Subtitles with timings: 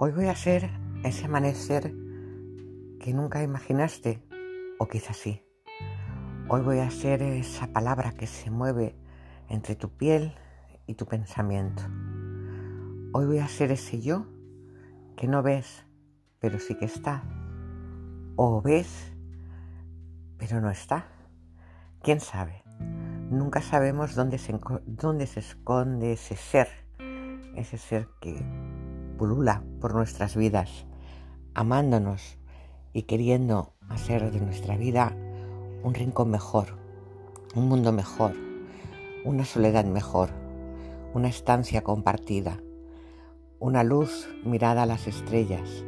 [0.00, 0.70] Hoy voy a ser
[1.02, 1.92] ese amanecer
[3.00, 4.22] que nunca imaginaste,
[4.78, 5.42] o quizás sí.
[6.48, 8.94] Hoy voy a ser esa palabra que se mueve
[9.48, 10.36] entre tu piel
[10.86, 11.82] y tu pensamiento.
[13.12, 14.28] Hoy voy a ser ese yo
[15.16, 15.84] que no ves,
[16.38, 17.24] pero sí que está.
[18.36, 19.12] O ves,
[20.38, 21.08] pero no está.
[22.04, 22.62] ¿Quién sabe?
[23.32, 24.56] Nunca sabemos dónde se,
[24.86, 26.68] dónde se esconde ese ser,
[27.56, 28.46] ese ser que
[29.18, 30.86] pulula por nuestras vidas,
[31.52, 32.38] amándonos
[32.94, 35.14] y queriendo hacer de nuestra vida
[35.82, 36.78] un rincón mejor,
[37.54, 38.32] un mundo mejor,
[39.24, 40.30] una soledad mejor,
[41.12, 42.62] una estancia compartida,
[43.58, 45.84] una luz mirada a las estrellas.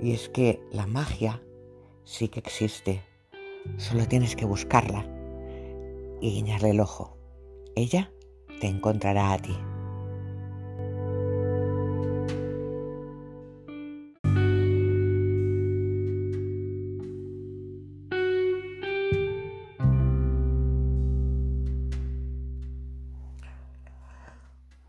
[0.00, 1.42] Y es que la magia
[2.04, 3.02] sí que existe,
[3.76, 5.04] solo tienes que buscarla
[6.20, 7.18] y guiñarle el ojo.
[7.74, 8.10] Ella
[8.60, 9.56] te encontrará a ti.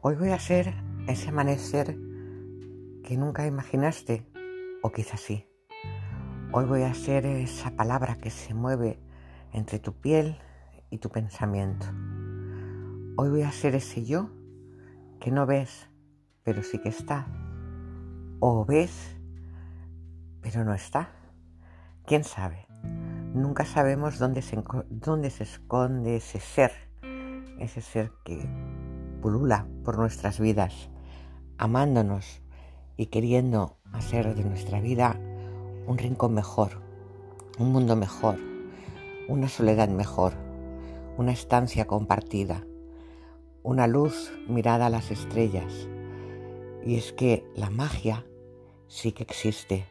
[0.02, 0.73] Hoy voy a ser
[1.09, 1.97] ese amanecer
[3.03, 4.25] que nunca imaginaste,
[4.81, 5.45] o quizás sí.
[6.53, 8.97] Hoy voy a ser esa palabra que se mueve
[9.52, 10.38] entre tu piel
[10.89, 11.86] y tu pensamiento.
[13.17, 14.30] Hoy voy a ser ese yo
[15.20, 15.89] que no ves,
[16.44, 17.27] pero sí que está.
[18.39, 19.17] O ves,
[20.39, 21.09] pero no está.
[22.05, 22.67] ¿Quién sabe?
[23.33, 26.72] Nunca sabemos dónde se, dónde se esconde ese ser,
[27.59, 28.47] ese ser que
[29.21, 30.89] pulula por nuestras vidas,
[31.57, 32.41] amándonos
[32.97, 35.19] y queriendo hacer de nuestra vida
[35.87, 36.81] un rincón mejor,
[37.57, 38.37] un mundo mejor,
[39.27, 40.33] una soledad mejor,
[41.17, 42.63] una estancia compartida,
[43.63, 45.87] una luz mirada a las estrellas.
[46.85, 48.25] Y es que la magia
[48.87, 49.85] sí que existe,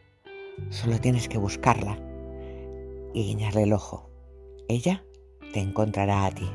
[0.70, 1.98] solo tienes que buscarla
[3.12, 4.10] y guiñarle el ojo.
[4.68, 5.04] Ella
[5.52, 6.48] te encontrará a ti.